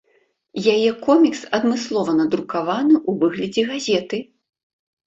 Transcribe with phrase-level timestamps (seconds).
[0.75, 4.17] Яе комікс адмыслова надрукаваны ў выглядзе газеты.